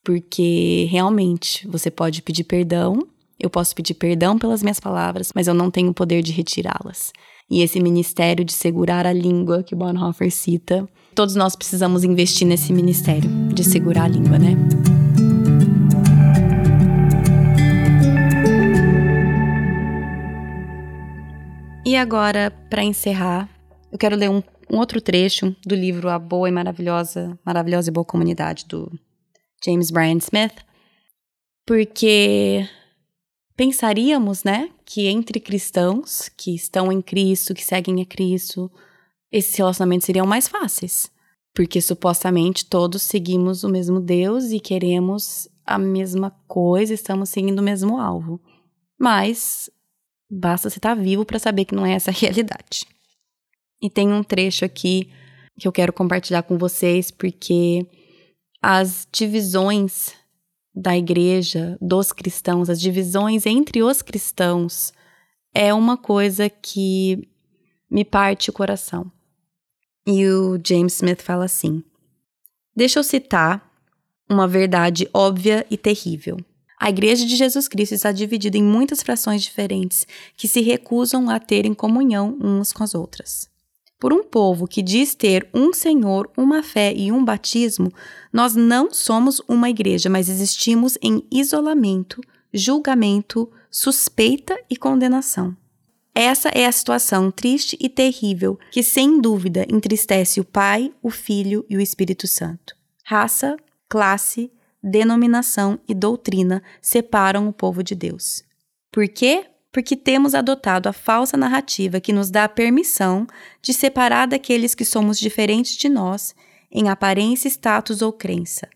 [0.07, 3.05] porque realmente você pode pedir perdão,
[3.37, 7.11] eu posso pedir perdão pelas minhas palavras, mas eu não tenho o poder de retirá-las.
[7.49, 12.73] E esse ministério de segurar a língua que Bonhoeffer cita, todos nós precisamos investir nesse
[12.73, 14.55] ministério de segurar a língua, né?
[21.85, 23.49] E agora, para encerrar,
[23.89, 27.93] eu quero ler um, um, outro trecho do livro A Boa e Maravilhosa, Maravilhosa e
[27.93, 28.91] Boa Comunidade, do
[29.63, 30.55] James Bryan Smith,
[31.65, 32.67] porque
[33.55, 38.71] pensaríamos, né, que entre cristãos que estão em Cristo, que seguem a Cristo,
[39.29, 41.11] esses relacionamentos seriam mais fáceis,
[41.53, 47.63] porque supostamente todos seguimos o mesmo Deus e queremos a mesma coisa, estamos seguindo o
[47.63, 48.39] mesmo alvo.
[48.97, 49.69] Mas
[50.31, 52.87] basta você estar vivo para saber que não é essa a realidade.
[53.81, 55.11] E tem um trecho aqui
[55.59, 57.85] que eu quero compartilhar com vocês porque
[58.61, 60.13] as divisões
[60.77, 64.93] da igreja, dos cristãos, as divisões entre os cristãos,
[65.51, 67.27] é uma coisa que
[67.89, 69.11] me parte o coração.
[70.05, 71.83] E o James Smith fala assim:
[72.75, 73.67] Deixa eu citar
[74.29, 76.37] uma verdade óbvia e terrível.
[76.79, 81.39] A Igreja de Jesus Cristo está dividida em muitas frações diferentes que se recusam a
[81.39, 83.49] ter em comunhão umas com as outras.
[83.99, 87.91] Por um povo que diz ter um Senhor, uma fé e um batismo,
[88.31, 92.21] nós não somos uma igreja, mas existimos em isolamento,
[92.53, 95.55] julgamento, suspeita e condenação.
[96.13, 101.65] Essa é a situação triste e terrível que, sem dúvida, entristece o Pai, o Filho
[101.69, 102.75] e o Espírito Santo.
[103.03, 103.57] Raça,
[103.87, 108.43] classe, denominação e doutrina separam o povo de Deus.
[108.91, 109.45] Por quê?
[109.77, 113.27] Porque temos adotado a falsa narrativa que nos dá a permissão
[113.61, 116.33] de separar daqueles que somos diferentes de nós
[116.71, 118.67] em aparência, status ou crença.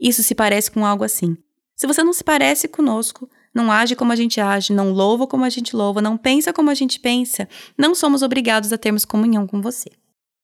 [0.00, 1.36] Isso se parece com algo assim.
[1.76, 5.44] Se você não se parece conosco, não age como a gente age, não louva como
[5.44, 9.46] a gente louva, não pensa como a gente pensa, não somos obrigados a termos comunhão
[9.46, 9.90] com você.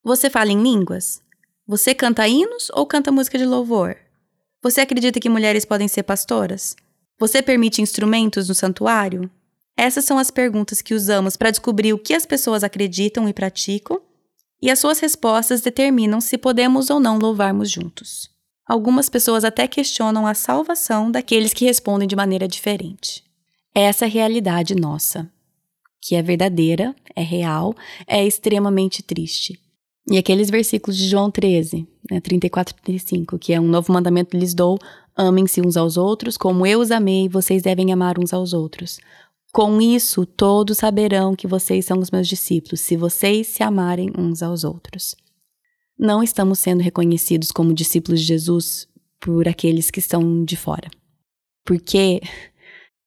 [0.05, 1.23] Você fala em línguas?
[1.67, 3.97] Você canta hinos ou canta música de louvor?
[4.63, 6.77] Você acredita que mulheres podem ser pastoras?
[7.19, 9.31] Você permite instrumentos no santuário?
[9.77, 14.01] Essas são as perguntas que usamos para descobrir o que as pessoas acreditam e praticam,
[14.61, 18.31] e as suas respostas determinam se podemos ou não louvarmos juntos.
[18.67, 23.23] Algumas pessoas até questionam a salvação daqueles que respondem de maneira diferente.
[23.75, 25.31] Essa é realidade nossa,
[26.01, 27.75] que é verdadeira, é real,
[28.07, 29.61] é extremamente triste.
[30.11, 34.37] E aqueles versículos de João 13, né, 34 e 35, que é um novo mandamento
[34.37, 34.79] lhes dou,
[35.19, 39.01] Amem-se uns aos outros, como eu os amei, vocês devem amar uns aos outros.
[39.57, 44.43] Com isso, todos saberão que vocês são os meus discípulos, se vocês se amarem uns
[44.43, 45.17] aos outros.
[45.99, 48.87] Não estamos sendo reconhecidos como discípulos de Jesus
[49.19, 50.91] por aqueles que estão de fora.
[51.65, 52.21] Porque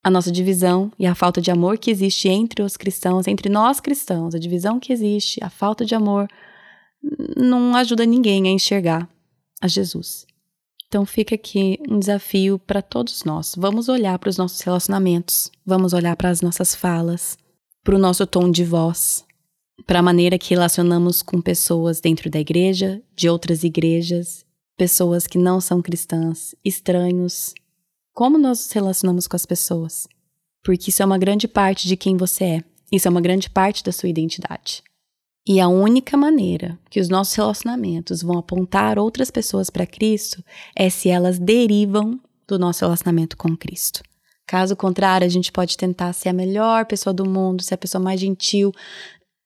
[0.03, 3.79] a nossa divisão e a falta de amor que existe entre os cristãos, entre nós
[3.79, 6.27] cristãos, a divisão que existe, a falta de amor,
[7.37, 9.07] não ajuda ninguém a enxergar
[9.61, 10.25] a Jesus.
[10.89, 13.53] Então fica aqui um desafio para todos nós.
[13.55, 17.37] Vamos olhar para os nossos relacionamentos, vamos olhar para as nossas falas,
[17.83, 19.23] para o nosso tom de voz,
[19.85, 24.43] para a maneira que relacionamos com pessoas dentro da igreja, de outras igrejas,
[24.75, 27.53] pessoas que não são cristãs, estranhos.
[28.11, 30.07] Como nós nos relacionamos com as pessoas?
[30.63, 32.63] Porque isso é uma grande parte de quem você é.
[32.91, 34.81] Isso é uma grande parte da sua identidade.
[35.49, 40.91] E a única maneira que os nossos relacionamentos vão apontar outras pessoas para Cristo é
[40.91, 44.03] se elas derivam do nosso relacionamento com Cristo.
[44.45, 47.99] Caso contrário, a gente pode tentar ser a melhor pessoa do mundo, ser a pessoa
[47.99, 48.71] mais gentil,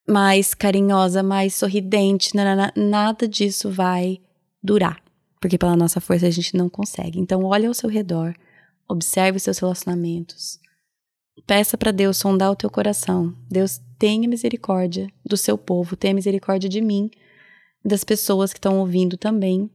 [0.05, 4.19] mais carinhosa, mais sorridente, nanana, nada disso vai
[4.61, 5.01] durar,
[5.39, 7.17] porque pela nossa força a gente não consegue.
[7.17, 8.35] Então, olhe ao seu redor,
[8.89, 10.59] observe os seus relacionamentos,
[11.47, 13.33] Peça para Deus sondar o teu coração.
[13.49, 17.09] Deus tenha misericórdia do seu povo, tenha misericórdia de mim,
[17.85, 19.71] das pessoas que estão ouvindo também,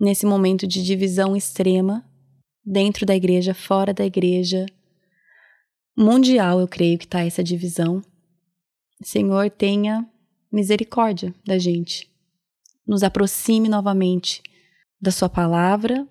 [0.00, 2.02] nesse momento de divisão extrema,
[2.64, 4.64] dentro da igreja, fora da igreja.
[5.94, 8.00] Mundial, eu creio que está essa divisão.
[9.02, 10.08] Senhor, tenha
[10.50, 12.10] misericórdia da gente.
[12.86, 14.42] Nos aproxime novamente
[14.98, 16.08] da Sua palavra,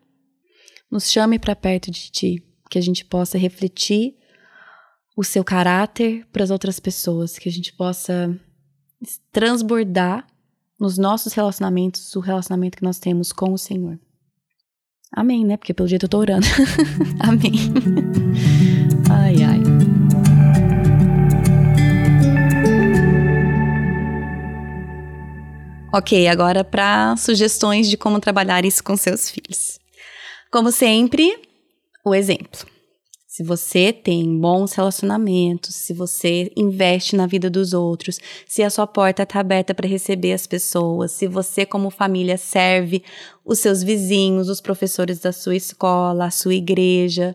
[0.91, 4.18] nos chame para perto de Ti, que a gente possa refletir
[5.19, 8.33] o seu caráter para as outras pessoas, que a gente possa
[9.33, 10.25] transbordar
[10.79, 13.99] nos nossos relacionamentos o relacionamento que nós temos com o Senhor.
[15.11, 15.57] Amém, né?
[15.57, 16.47] Porque pelo jeito eu tô orando.
[17.19, 17.51] Amém.
[19.11, 19.59] ai, ai.
[25.93, 29.81] Ok, agora para sugestões de como trabalhar isso com seus filhos.
[30.49, 31.37] Como sempre,
[32.05, 32.78] o exemplo.
[33.39, 38.85] Se você tem bons relacionamentos, se você investe na vida dos outros, se a sua
[38.85, 43.01] porta está aberta para receber as pessoas, se você, como família, serve
[43.45, 47.33] os seus vizinhos, os professores da sua escola, a sua igreja,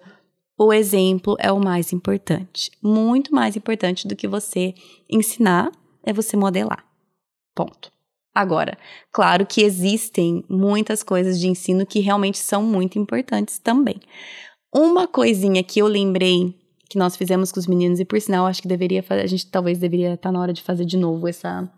[0.59, 2.71] o exemplo é o mais importante.
[2.83, 4.75] Muito mais importante do que você
[5.09, 6.85] ensinar é você modelar.
[7.55, 7.91] Ponto.
[8.35, 8.77] Agora,
[9.13, 14.01] claro que existem muitas coisas de ensino que realmente são muito importantes também.
[14.75, 16.53] Uma coisinha que eu lembrei
[16.91, 19.47] que nós fizemos com os meninos, e por sinal, acho que deveria fazer, a gente
[19.47, 21.69] talvez deveria estar tá na hora de fazer de novo essa,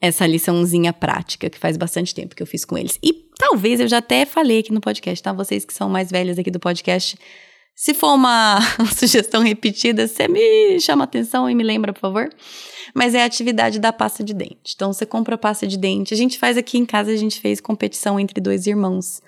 [0.00, 2.98] essa liçãozinha prática, que faz bastante tempo que eu fiz com eles.
[3.02, 5.32] E talvez eu já até falei aqui no podcast, tá?
[5.32, 7.16] Vocês que são mais velhos aqui do podcast,
[7.74, 8.58] se for uma
[8.96, 12.28] sugestão repetida, você me chama atenção e me lembra, por favor.
[12.94, 14.74] Mas é a atividade da pasta de dente.
[14.74, 16.14] Então, você compra a pasta de dente.
[16.14, 19.20] A gente faz aqui em casa, a gente fez competição entre dois irmãos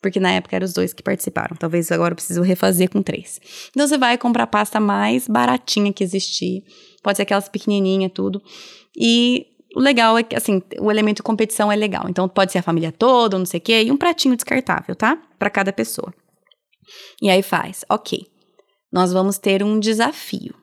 [0.00, 1.56] porque na época eram os dois que participaram.
[1.56, 3.40] Talvez agora eu preciso refazer com três.
[3.70, 6.64] Então você vai comprar a pasta mais baratinha que existir,
[7.02, 8.42] pode ser aquelas pequenininha tudo.
[8.96, 12.06] E o legal é que assim, o elemento competição é legal.
[12.08, 15.16] Então pode ser a família toda, não sei o quê, e um pratinho descartável, tá?
[15.38, 16.12] Para cada pessoa.
[17.20, 18.26] E aí faz, OK.
[18.92, 20.54] Nós vamos ter um desafio.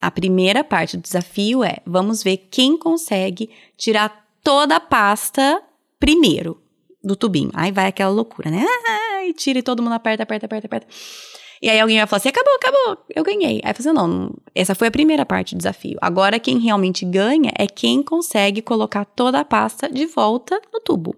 [0.00, 5.60] A primeira parte do desafio é: vamos ver quem consegue tirar toda a pasta
[5.98, 6.67] primeiro
[7.08, 7.50] do tubinho.
[7.54, 8.64] Aí vai aquela loucura, né?
[8.86, 10.86] Ah, e tira e todo mundo aperta, aperta, aperta, aperta.
[11.60, 13.60] E aí alguém vai falar assim: acabou, acabou, eu ganhei.
[13.64, 15.98] Aí você, assim, não, essa foi a primeira parte do desafio.
[16.00, 21.16] Agora quem realmente ganha é quem consegue colocar toda a pasta de volta no tubo.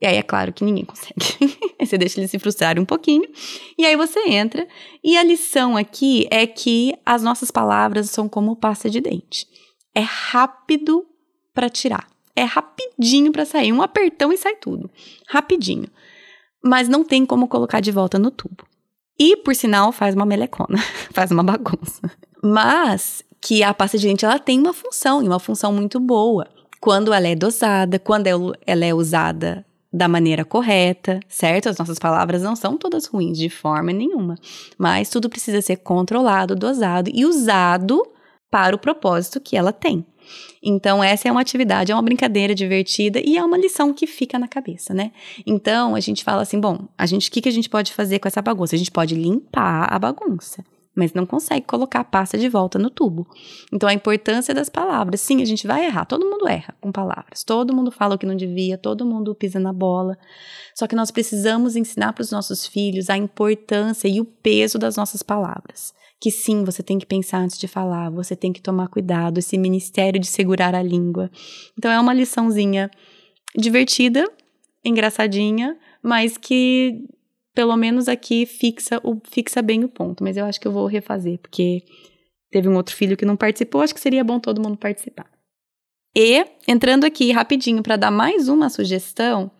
[0.00, 1.56] E aí é claro que ninguém consegue.
[1.80, 3.28] você deixa eles se frustrarem um pouquinho.
[3.76, 4.66] E aí você entra.
[5.02, 9.46] E a lição aqui é que as nossas palavras são como pasta de dente.
[9.94, 11.04] É rápido
[11.52, 12.06] para tirar
[12.38, 14.90] é rapidinho para sair, um apertão e sai tudo.
[15.28, 15.88] Rapidinho.
[16.62, 18.64] Mas não tem como colocar de volta no tubo.
[19.18, 20.78] E, por sinal, faz uma melecona,
[21.12, 22.00] faz uma bagunça.
[22.42, 26.46] Mas que a pasta de dente ela tem uma função, e uma função muito boa.
[26.80, 31.68] Quando ela é dosada, quando ela é usada da maneira correta, certo?
[31.68, 34.36] As nossas palavras não são todas ruins de forma nenhuma,
[34.76, 38.02] mas tudo precisa ser controlado, dosado e usado
[38.50, 40.06] para o propósito que ela tem.
[40.62, 44.38] Então, essa é uma atividade, é uma brincadeira divertida e é uma lição que fica
[44.38, 45.12] na cabeça, né?
[45.46, 48.18] Então, a gente fala assim: bom, a gente, o que, que a gente pode fazer
[48.18, 48.74] com essa bagunça?
[48.74, 50.64] A gente pode limpar a bagunça.
[50.94, 53.24] mas não consegue colocar a pasta de volta no tubo.
[53.72, 55.20] Então a importância das palavras.
[55.20, 57.44] Sim, a gente vai errar, todo mundo erra com palavras.
[57.44, 60.18] Todo mundo fala o que não devia, todo mundo pisa na bola.
[60.74, 64.96] Só que nós precisamos ensinar para os nossos filhos a importância e o peso das
[64.96, 65.94] nossas palavras.
[66.20, 69.56] Que sim, você tem que pensar antes de falar, você tem que tomar cuidado, esse
[69.56, 71.30] ministério de segurar a língua.
[71.76, 72.90] Então é uma liçãozinha
[73.56, 74.28] divertida,
[74.84, 77.04] engraçadinha, mas que
[77.54, 80.22] pelo menos aqui fixa, o, fixa bem o ponto.
[80.22, 81.82] Mas eu acho que eu vou refazer, porque
[82.50, 85.28] teve um outro filho que não participou, acho que seria bom todo mundo participar.
[86.16, 89.50] E, entrando aqui rapidinho para dar mais uma sugestão,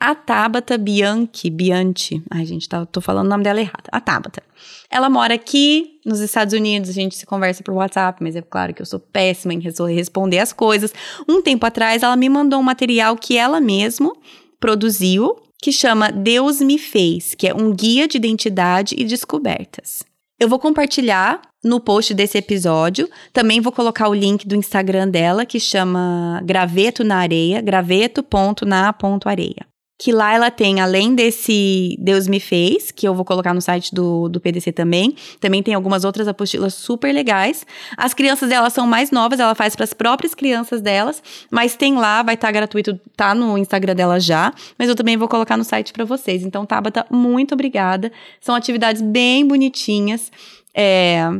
[0.00, 4.42] a Tabata Bianchi, Bianchi, ai gente, tá, tô falando o nome dela errado, a Tabata.
[4.90, 8.72] Ela mora aqui nos Estados Unidos, a gente se conversa por WhatsApp, mas é claro
[8.72, 10.94] que eu sou péssima em responder as coisas.
[11.28, 14.10] Um tempo atrás, ela me mandou um material que ela mesma
[14.58, 20.02] produziu que chama Deus Me Fez, que é um guia de identidade e descobertas.
[20.38, 23.06] Eu vou compartilhar no post desse episódio.
[23.30, 29.69] Também vou colocar o link do Instagram dela, que chama Graveto na Areia, graveto.na.areia
[30.00, 33.94] que lá ela tem, além desse Deus Me Fez, que eu vou colocar no site
[33.94, 37.66] do, do PDC também, também tem algumas outras apostilas super legais.
[37.98, 41.96] As crianças dela são mais novas, ela faz para as próprias crianças delas, mas tem
[41.96, 45.58] lá, vai estar tá gratuito, tá no Instagram dela já, mas eu também vou colocar
[45.58, 46.44] no site para vocês.
[46.44, 48.10] Então, Tabata, muito obrigada.
[48.40, 50.32] São atividades bem bonitinhas.
[50.74, 51.30] É,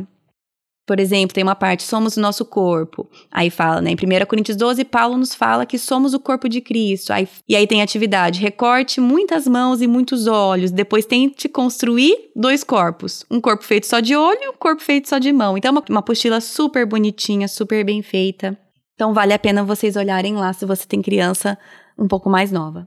[0.91, 3.09] por exemplo, tem uma parte, somos o nosso corpo.
[3.31, 3.91] Aí fala, né?
[3.91, 7.13] Em 1 Coríntios 12, Paulo nos fala que somos o corpo de Cristo.
[7.13, 10.69] Aí, e aí tem atividade, recorte muitas mãos e muitos olhos.
[10.69, 13.23] Depois tente construir dois corpos.
[13.31, 15.57] Um corpo feito só de olho e um corpo feito só de mão.
[15.57, 18.59] Então, é uma, uma apostila super bonitinha, super bem feita.
[18.93, 21.57] Então, vale a pena vocês olharem lá se você tem criança
[21.97, 22.85] um pouco mais nova.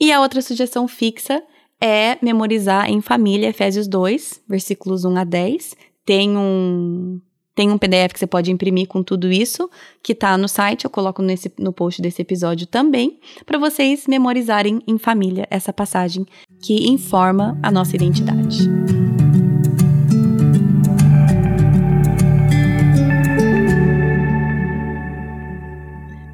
[0.00, 1.40] E a outra sugestão fixa
[1.80, 5.76] é memorizar em família Efésios 2, versículos 1 a 10.
[6.04, 7.20] Tem um,
[7.58, 9.68] tem um PDF que você pode imprimir com tudo isso,
[10.00, 14.80] que está no site, eu coloco nesse, no post desse episódio também, para vocês memorizarem
[14.86, 16.24] em família essa passagem
[16.62, 18.70] que informa a nossa identidade.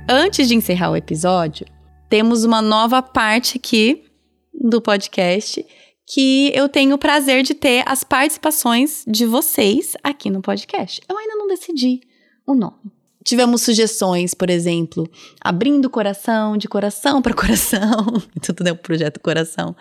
[0.07, 1.65] Antes de encerrar o episódio,
[2.11, 4.05] temos uma nova parte aqui
[4.53, 5.65] do podcast
[6.07, 11.01] que eu tenho o prazer de ter as participações de vocês aqui no podcast.
[11.09, 12.01] Eu ainda não decidi
[12.47, 12.93] o nome.
[13.25, 15.09] Tivemos sugestões, por exemplo,
[15.41, 18.23] abrindo coração, de coração para coração.
[18.43, 19.75] Tudo é o projeto coração.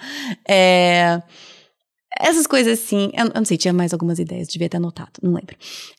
[0.47, 1.21] É,
[2.17, 5.57] essas coisas assim, eu, não sei, tinha mais algumas ideias, devia ter anotado, não lembro.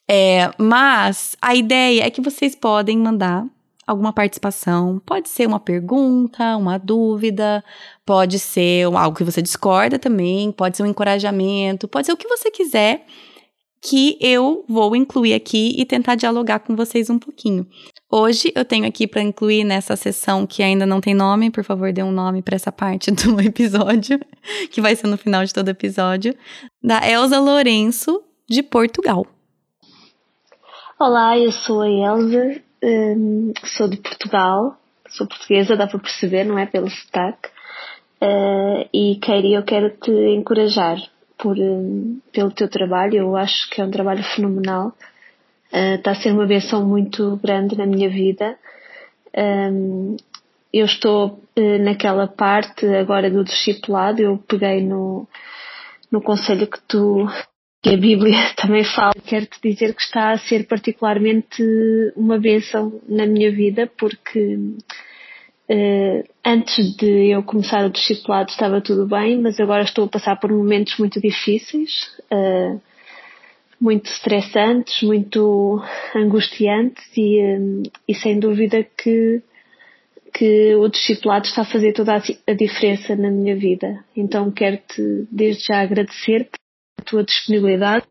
[0.08, 3.44] É, mas a ideia é que vocês podem mandar
[3.86, 5.00] alguma participação.
[5.04, 7.64] Pode ser uma pergunta, uma dúvida,
[8.04, 12.28] pode ser algo que você discorda também, pode ser um encorajamento, pode ser o que
[12.28, 13.04] você quiser
[13.84, 17.66] que eu vou incluir aqui e tentar dialogar com vocês um pouquinho.
[18.10, 21.92] Hoje eu tenho aqui para incluir nessa sessão que ainda não tem nome, por favor,
[21.92, 24.18] dê um nome para essa parte do episódio,
[24.70, 26.34] que vai ser no final de todo episódio,
[26.82, 29.26] da Elza Lourenço, de Portugal.
[30.98, 34.76] Olá, eu sou a Elza um, sou de Portugal,
[35.08, 36.66] sou portuguesa, dá para perceber, não é?
[36.66, 37.48] Pelo sotaque.
[38.22, 40.98] Uh, e queria, eu quero te encorajar
[41.38, 43.16] por, um, pelo teu trabalho.
[43.16, 44.88] Eu acho que é um trabalho fenomenal.
[45.72, 48.56] Uh, está a ser uma benção muito grande na minha vida.
[49.36, 50.16] Um,
[50.72, 54.20] eu estou uh, naquela parte agora do discipulado.
[54.20, 55.26] Eu peguei no,
[56.10, 57.26] no conselho que tu
[57.84, 59.12] que a Bíblia também fala.
[59.26, 61.62] Quero-te dizer que está a ser particularmente
[62.16, 64.56] uma bênção na minha vida, porque
[65.68, 70.36] uh, antes de eu começar o discipulado estava tudo bem, mas agora estou a passar
[70.40, 71.90] por momentos muito difíceis,
[72.32, 72.80] uh,
[73.78, 75.82] muito estressantes, muito
[76.16, 79.42] angustiantes e, uh, e sem dúvida que
[80.36, 84.04] que o discipulado está a fazer toda a diferença na minha vida.
[84.16, 86.50] Então quero-te desde já agradecer
[87.04, 88.06] tua disponibilidade.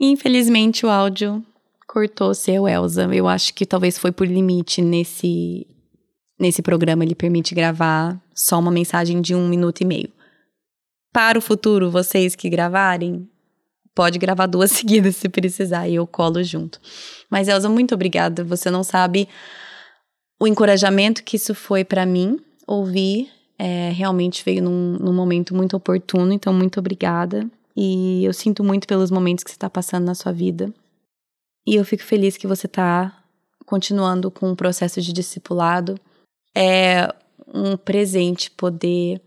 [0.00, 1.44] Infelizmente o áudio
[1.86, 3.12] cortou seu, Elza.
[3.12, 5.66] Eu acho que talvez foi por limite nesse
[6.38, 10.12] nesse programa ele permite gravar só uma mensagem de um minuto e meio.
[11.12, 13.28] Para o futuro, vocês que gravarem,
[13.92, 16.80] pode gravar duas seguidas se precisar e eu colo junto.
[17.28, 18.44] Mas Elza, muito obrigada.
[18.44, 19.28] Você não sabe
[20.40, 25.76] o encorajamento que isso foi para mim ouvir é, realmente veio num, num momento muito
[25.76, 27.48] oportuno, então muito obrigada.
[27.76, 30.72] E eu sinto muito pelos momentos que você está passando na sua vida.
[31.66, 33.22] E eu fico feliz que você está
[33.66, 35.98] continuando com o processo de discipulado.
[36.56, 37.12] É
[37.52, 39.20] um presente poder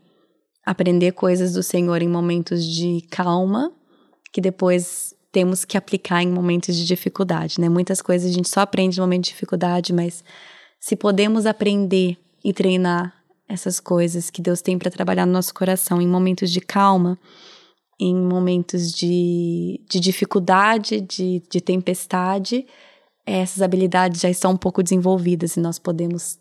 [0.65, 3.71] aprender coisas do Senhor em momentos de calma
[4.31, 7.69] que depois temos que aplicar em momentos de dificuldade, né?
[7.69, 10.23] Muitas coisas a gente só aprende no momento de dificuldade, mas
[10.79, 13.20] se podemos aprender e treinar
[13.51, 17.19] essas coisas que Deus tem para trabalhar no nosso coração em momentos de calma,
[17.99, 22.65] em momentos de, de dificuldade, de, de tempestade,
[23.25, 26.39] essas habilidades já estão um pouco desenvolvidas e nós podemos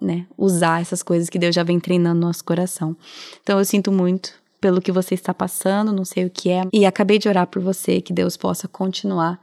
[0.00, 2.96] né, usar essas coisas que Deus já vem treinando no nosso coração.
[3.42, 6.86] Então eu sinto muito pelo que você está passando, não sei o que é, e
[6.86, 9.38] acabei de orar por você que Deus possa continuar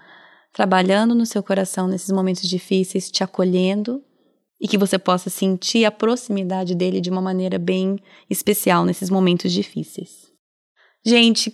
[0.52, 4.04] trabalhando no seu coração nesses momentos difíceis, te acolhendo
[4.62, 7.98] e que você possa sentir a proximidade dele de uma maneira bem
[8.30, 10.32] especial nesses momentos difíceis.
[11.04, 11.52] Gente,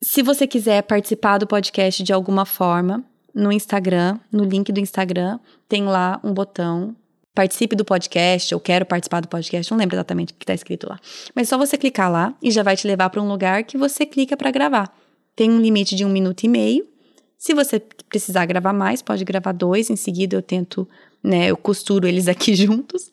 [0.00, 3.04] se você quiser participar do podcast de alguma forma,
[3.34, 6.94] no Instagram, no link do Instagram, tem lá um botão
[7.34, 10.88] participe do podcast, ou quero participar do podcast, não lembro exatamente o que está escrito
[10.88, 10.98] lá.
[11.34, 13.76] Mas é só você clicar lá e já vai te levar para um lugar que
[13.76, 14.96] você clica para gravar.
[15.36, 16.88] Tem um limite de um minuto e meio.
[17.36, 17.78] Se você
[18.08, 19.90] precisar gravar mais, pode gravar dois.
[19.90, 20.88] Em seguida eu tento,
[21.22, 23.10] né, eu costuro eles aqui juntos.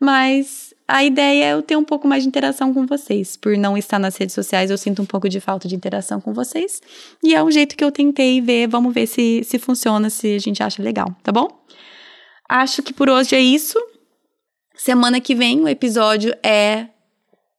[0.00, 3.36] Mas a ideia é eu ter um pouco mais de interação com vocês.
[3.36, 6.32] Por não estar nas redes sociais, eu sinto um pouco de falta de interação com
[6.34, 6.82] vocês.
[7.22, 8.66] E é um jeito que eu tentei ver.
[8.66, 11.48] Vamos ver se, se funciona, se a gente acha legal, tá bom?
[12.48, 13.78] Acho que por hoje é isso.
[14.74, 16.88] Semana que vem o episódio é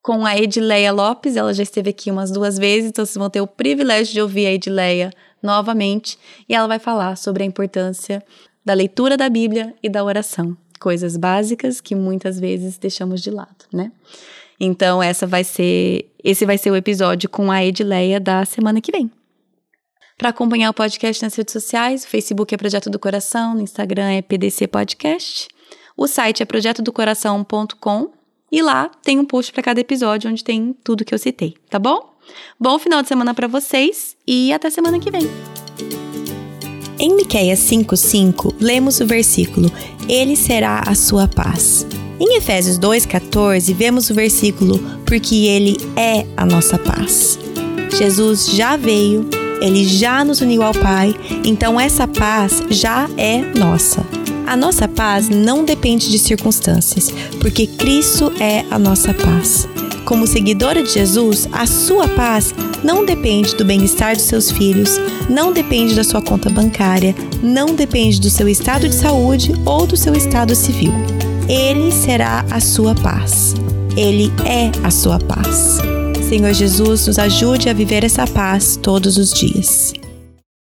[0.01, 1.37] com a Edileia Lopes.
[1.37, 4.45] Ela já esteve aqui umas duas vezes, então vocês vão ter o privilégio de ouvir
[4.45, 6.19] a Edileia novamente.
[6.47, 8.23] E ela vai falar sobre a importância
[8.65, 10.55] da leitura da Bíblia e da oração.
[10.79, 13.91] Coisas básicas que muitas vezes deixamos de lado, né?
[14.59, 18.91] Então, essa vai ser, esse vai ser o episódio com a Edileia da semana que
[18.91, 19.11] vem.
[20.17, 24.11] Para acompanhar o podcast nas redes sociais, o Facebook é Projeto do Coração, no Instagram
[24.11, 25.47] é PDC Podcast.
[25.97, 28.11] O site é projetodocoração.com
[28.51, 31.79] e lá tem um post para cada episódio onde tem tudo que eu citei, tá
[31.79, 32.13] bom?
[32.59, 35.23] Bom final de semana para vocês e até semana que vem.
[36.99, 39.71] Em Miqueias 5:5, lemos o versículo:
[40.07, 41.85] Ele será a sua paz.
[42.19, 47.39] Em Efésios 2:14, vemos o versículo: Porque ele é a nossa paz.
[47.97, 49.27] Jesus já veio
[49.63, 51.15] ele já nos uniu ao Pai,
[51.45, 54.05] então essa paz já é nossa.
[54.45, 59.65] A nossa paz não depende de circunstâncias, porque Cristo é a nossa paz.
[60.05, 64.99] Como seguidora de Jesus, a sua paz não depende do bem-estar dos seus filhos,
[65.29, 69.95] não depende da sua conta bancária, não depende do seu estado de saúde ou do
[69.95, 70.91] seu estado civil.
[71.47, 73.55] Ele será a sua paz.
[73.95, 75.79] Ele é a sua paz.
[76.27, 79.93] Senhor Jesus, nos ajude a viver essa paz todos os dias.